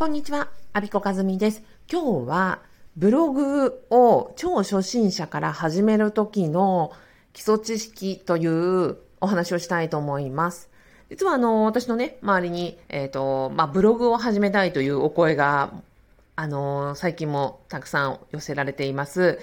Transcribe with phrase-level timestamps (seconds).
[0.00, 1.62] こんにちは、アビコカズミです。
[1.92, 2.60] 今日は
[2.96, 6.92] ブログを超初心者から始める時の
[7.34, 10.70] 基礎知識というお話をしたいと思います。
[11.10, 15.74] 実はあの、私のね、周りに、えっ、ー、と、まあ、ブログを始めたいというお声が、
[16.34, 19.38] あの、最近もたくさん寄せられています。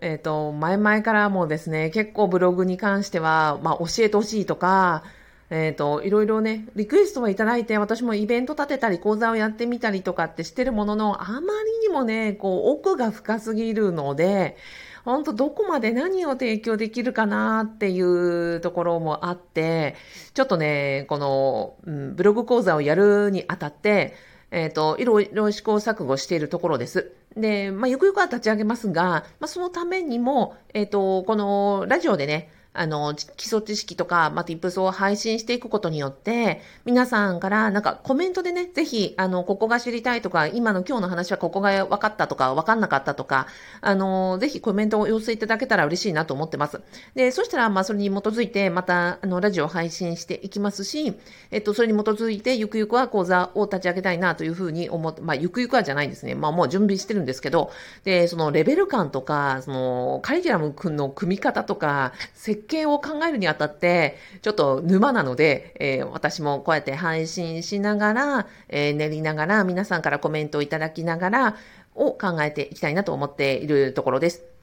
[0.00, 5.02] えっ、ー、と、前々からもですね、結構ブログに関しては、まあ、教えてほしいとか、
[5.50, 14.56] えっ、ー、と、いろいろね、リクエストはいただいて、私もイベント立てたり、講座をやってみたりとかってしてるものの、あまりにもね、こう、奥が深すぎるので、
[15.04, 19.96] 本当どこまで何を提供できるかなっていうところもあって、
[20.34, 24.14] ちょっとね、この、うん、ブログ講座をやるにあたって、
[24.50, 27.12] えっ、ー、と、いろいろ試行錯誤しているところです。
[27.36, 43.48] で、まあ、ゆくゆくは立ち上げますが、まあ、そのためにも、えっ、ー、と、このラジオでね、あの、基礎知識とか、まあ、tips を配信していくことによって、皆さんからなんかコメントでね、ぜひ、あの、ここが知りたいとか、今の今日の話はここが分かったとか、分かんなかったとか、
[43.80, 46.80] あの、ぜひコメントを寄せいただけたら嬉しいなと思ってます。
[47.14, 51.14] で、そしたら、まあ、それに基づいて、また、あの、ラジオ配信していきますし、
[51.50, 56.36] えっと、それに基づいて、ゆくゆくは講座を立ち上げたいなというふうに思って、まあ、ゆくゆくはじゃないんですね。
[56.36, 57.72] まあ、もう準備してるんですけど、
[58.04, 62.12] で、そのレベル感とか、その、カリキュラムの組み方とか、
[62.58, 71.56] 設計を考えるにあたって、ちょっと沼なので、えー、私もこうやって配信しながら、えー、練りながら、皆さんからコメントをいただきながら、
[71.94, 74.57] を考えていきたいなと思っているところです。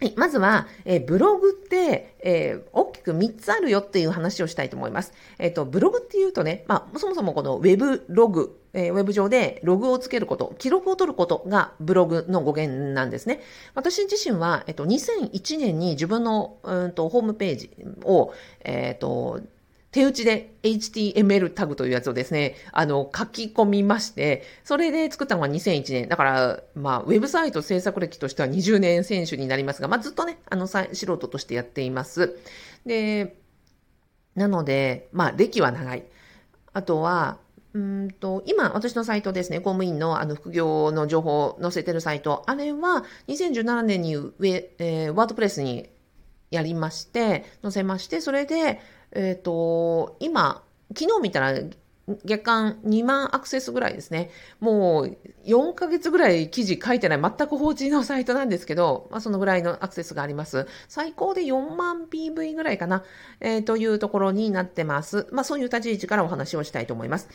[0.00, 5.12] はい、まずは、えー、ブログって、えー、大きく3つあるよっていう話をしたいと思います。
[5.38, 13.42] えっ、ー、と、ブログっていうとね、まあ、そもそもこのウェブログ、えー、ウェブ上でログをつけること、記録を取ることがブログの語源なんですね。
[13.74, 17.70] 私自身は、えっ、と、2001年に自分の、うんと、ホームページ
[18.04, 18.32] を、
[18.64, 19.42] えっ、と、
[19.92, 26.08] 手打ちで HTML タグというやつをですね、あの、書き込みまして、それで作ったのが2001年。
[26.08, 32.38] だから、まあ、ウェブサイト制作歴としては20年選手になりますが、まあ、ずっとね、あの、素人としてやっています。
[32.86, 33.36] で、
[34.36, 36.04] なので、まあ、歴は長い。
[36.72, 37.38] あとは、
[37.72, 45.88] うんと、今、私のサイトですね、公務員のあの副業の情報を載せてるサイト、あれは2017年にウェ、えー、ワードプレスに
[46.50, 48.80] やりまして、載せまして、それで、
[49.12, 50.62] えっ、ー、と、今、
[50.94, 51.54] 昨日見たら
[52.24, 54.30] 月間2万アクセスぐらいですね。
[54.58, 60.66] もう4ヶ月ぐらい記事書いてない全く放置のサイトなんですけど、まあ、そのぐらいのアクセスがあります。
[60.88, 63.04] 最高で4万 PV ぐらいかな、
[63.40, 65.26] えー、というところになってます。
[65.30, 67.28] まあそういう立ち位置からお話をしたいと思います。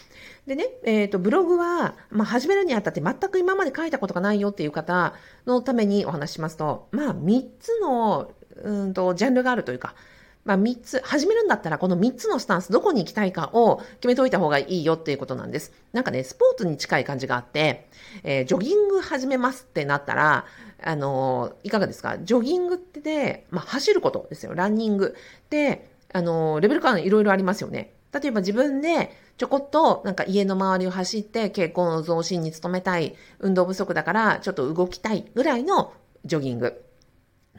[0.46, 5.14] でね、えっ、ー、と、ブログは、まあ始めるにあたって全く今まで書いたことがないよっていう方
[5.46, 8.31] のためにお話しますと、まあ3つの、
[8.64, 9.96] うんと、ジャンルがあるというか、
[10.45, 15.73] まあ、3つ、始めるんだったらこの3つのスタンス、どこに行きたいかを決めておいた方がいいよっていうことなんです。
[15.91, 17.89] なんかね、スポーツに近い感じがあって、
[18.23, 20.45] えー、ジョギング始めますってなったら、
[20.84, 22.19] あのー、いかがですか？
[22.19, 24.53] ジョギングってで、まあ、走ることですよ。
[24.53, 25.16] ランニング。
[25.50, 27.95] で、あのー、レベル感いろいろありますよね。
[28.13, 35.91] 例えば自分でちょこっとなんか家の周りを走って健康の増進に努めたい、運動不足だからちょっと動きたいぐらいの
[36.23, 36.84] ジョギング。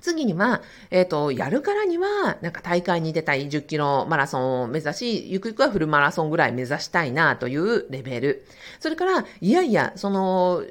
[0.00, 8.46] 次には、えっ、ー、と、やるからには、なんか大会に出たい10キロマラソンを目指し、ゆくゆくはフルマラソンぐらい目指したいなというレベル。
[8.80, 10.62] それから、いやいや、その、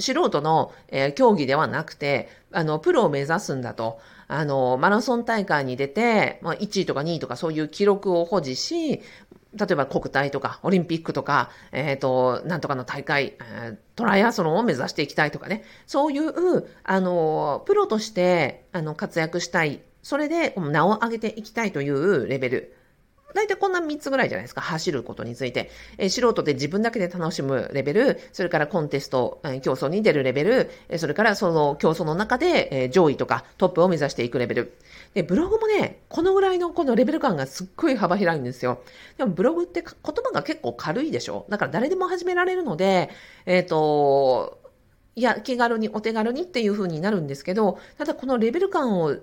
[0.00, 4.00] 素人の、えー、競技ではなくて、あの、プロを目指すんだと。
[4.28, 9.00] あの、マラソン大会に出て、まあ、1位とか2位とかそういう記録を保持し、
[9.54, 13.34] 例えば国体とかオリンピックとか、えっ、ー、と、なんとかの大会、
[13.96, 15.64] トライアスロンを目指していきたいとかね。
[15.86, 19.80] そういう、あの、プロとして、あの、活躍したい。
[20.02, 22.76] それで名を上げていきたいというレベル。
[23.34, 24.60] 大体こんな3つぐらいじゃないですか。
[24.60, 25.70] 走ることについて。
[25.98, 34.72] え、素人で自分だけで楽しむレベル、それからコンテスト、え、競争に出るレベル、え、それからその競争の中で、え、上位とかトップを目指していくレベル。
[35.14, 38.82] で、ブログもね、このぐらいのこのレベル感がすっごい幅広いんですよ。
[39.18, 41.46] でもブログって言葉が結構軽いでしょ？
[41.48, 43.10] だから誰でも始められるので、
[43.46, 44.60] えっ、ー、と、
[45.16, 49.16] いや、気軽にお手軽にっていう風になるんですけど、ただこのレベル感を、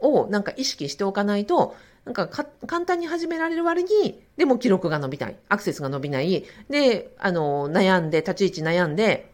[0.00, 1.74] をなんか意識しておかないと、
[2.04, 5.36] なんか簡単に始められる割に、でも記録が伸びない。
[5.48, 6.44] アクセスが伸びない。
[6.70, 9.30] で、あの、悩んで、立ち位置悩んで、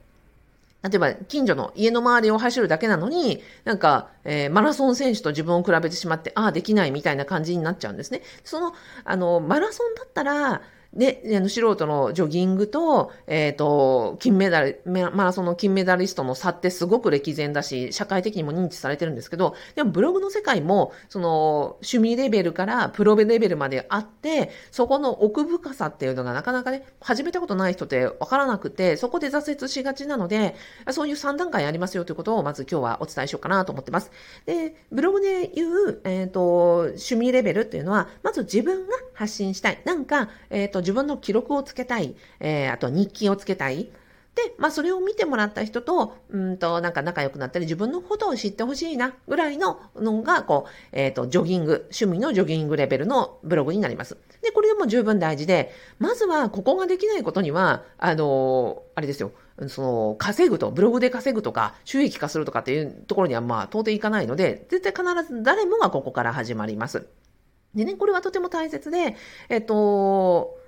[0.83, 8.21] 例えば、近所の家の周りを走るだけなのに、なんか、えー、マラソン選手と自分を比べてしまって、ああ、できないみたいな感じになっちゃうんですね。
[8.45, 8.75] その、
[9.05, 10.61] あの、マラソンだったら、
[10.95, 30.55] で、あの、素人のジョギングと、えっ、ー、と、金メダル、マラソンの金メダリストの差ってすごく歴然だし、社会的にも認知されてるんですけど、でもブログの世界も、その、趣味レベルからプロレベルまであって、そこの奥深さっていうのがなかなかね、始めたことない人ってわからなくて、そこで挫折しがちなので、
[30.91, 34.13] そういう3段階ありますよということを、まず今日はお伝えしようかなと思ってます。
[34.47, 39.81] で、ブログで言う、えっ、ー、と、趣味レベルっていうのは、まず自分が発信したい。
[39.85, 42.15] なんか、えっ、ー、と、自分の記録をつけたい。
[42.41, 43.91] えー、あと日記をつけたい。
[44.35, 54.17] で、まあそれを見てもらった人と、うんと、なんか仲良くなったり、自分のことを知ってほしいな、ぐらいののが、こう、えっ、ー、と、ジョギング、趣味のジョギングレベルのブログになります。
[54.43, 59.31] で、これでも十分大事で、まずはここができないことには、あのー、あれですよ、
[59.69, 67.07] その、稼ぐと、ブログで稼ぐとか、収益化するとかっていうところには、ま、到底いかないので、絶対必ず誰もがここから始まります。
[67.75, 69.17] でね、これはとても大切で、
[69.49, 70.59] えっと、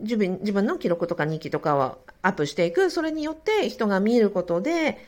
[0.00, 2.90] 自分自分の記録とか日記とかをアップしていく。
[2.90, 4.98] それによって人が見ることで、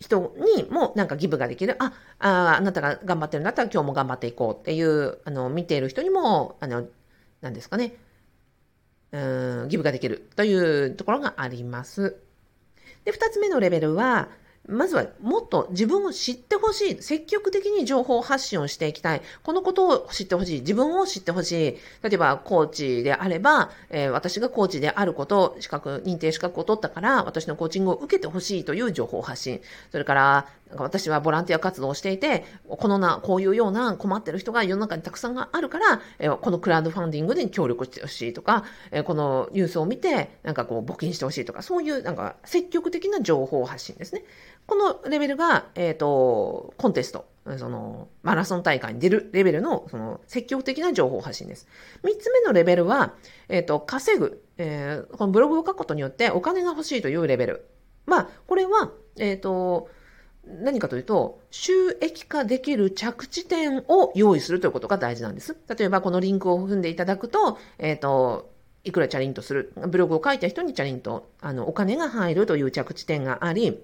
[0.00, 1.76] 人にもなんかギブができる。
[1.78, 6.86] あ、ああなたが頑張ってるんだったら今日も頑張っていこうっていう、あの、見ている人にも、あの、
[7.40, 7.94] 何ですかね。
[9.12, 12.16] うん、ギブができるというところがあります。
[13.04, 14.28] で、二つ目のレベルは、
[14.66, 17.02] まずはもっと自分を知ってほしい。
[17.02, 19.22] 積極的に情報発信をしていきたい。
[19.42, 20.60] このことを知ってほしい。
[20.60, 21.78] 自分を知ってほしい。
[22.02, 29.60] 例えば、コーチであれば、えー、私がコーチであること、資格、認定資格を取ったから、私のコーチングを受けてほしいという情報発信。
[29.92, 30.46] それから、
[30.76, 44.24] 私はボランティア活動をしていて、このな、こういうような困ってる人が世の中にたくさんあるから、えー、このクラウドファンディングで協力してほしいとか、えー、このニュースを見て、なんかこう募金してほしいとか、そういうなんか積極的な情報発信ですね。
[44.66, 47.26] このレベルが、えっ、ー、と、コンテスト、
[47.58, 51.66] その、マラソン大会に出るレベルの、その、積極的な情報発信です。
[52.02, 53.14] 三つ目のレベルは、
[53.48, 57.68] えっ、ー、と、稼ぐ、えー、このブログを書くことによってお金が欲しいというレベル。
[58.06, 59.90] まあ、これは、えっ、ー、と、
[60.46, 65.56] 何かというと、収益化できる着地点を用意するということが大事なんです。
[65.68, 68.52] 例えば、このリンクを踏んでいただくと、えっ、ー、と、
[68.84, 69.72] いくらチャリンとする。
[69.88, 73.82] ブログを書いた人にチャリンと、あの、お金が入るという着地点があり、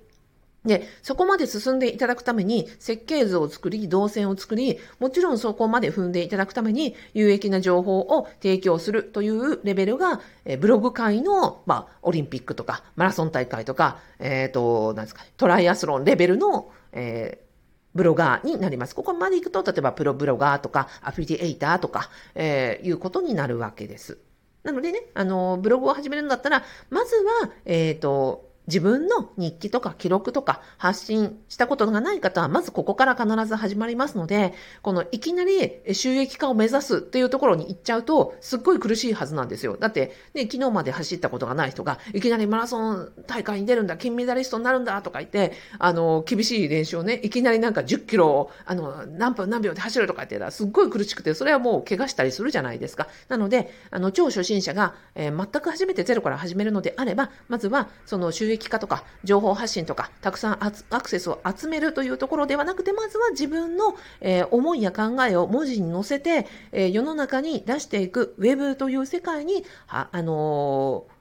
[0.65, 17.51] で、そこまで進んでいただくために設計図を作り、動線を作り、もちろんそこまで踏んでいただくために有益な情報を提供するというレベルが、えブログ界の、まあ、オリンピックとか、マラソン大会とか、えっ、ー、と、なんですか、トライアスロンレベルの、えー
[17.93, 18.95] ブロガーになります。
[18.95, 24.19] ここまで行くと、例えばプロブロガーとか、アフィリエイターとか、えー、いうことになるわけです。
[24.63, 39.77] なのでね、あの、ブログを始めるんだったら、まずは、えっ、ー、と、自分の日記とか記録とか発信したことがない方は、まずここから必ず始まりますので、このいきなり収益化を目指すっていうところに行っちゃうと、すっごい苦しいはずなんですよ。
[39.77, 53.09] だって、ね、昨日まで走ったことがない人が、いきなりマラソン大会に出るんだ、金メダリストになるんだとか言って、あの、厳しい練習をね、いきなりなんか10キロを、あの、何分何秒で走るとか言ってたら、すっごい苦しくて、それはもう怪我したりするじゃないですか。
[53.29, 60.71] なので、あの、超初心者が、えー、全く初めてゼロから始めるのであれば、まずは、その収益益化とか、情報発信とか、たくさんア
[61.01, 71.21] クセスを集めるというところではなくて、まずは自分の、えー、思いや考えを文字に載せて、えー、世の中に出していくウェブという世界に、あ、のー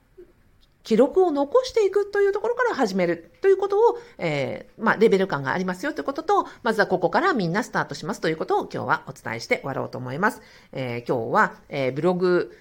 [0.82, 10.40] 記録を残していくというところから始めるということを、えー、まあ、レベル感がありますよということと、まずはここからみんなスタートしますということを今日はお伝えして終わろうと思います。
[10.72, 12.56] えー、今日は、えー、ブログ、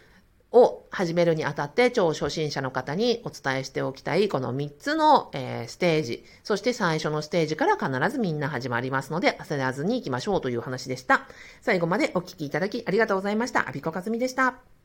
[0.52, 11.28] を始めるにあたって超初心者の方にお伝えしておきたいこの3つの、え、ステージ、そして最初のステージから必ずみんな始まりますので焦らずに行きましょうという話でした。
[11.62, 13.68] 最後までお聴きいただきありがとうございました。
[13.70, 14.79] アビコカズミでした。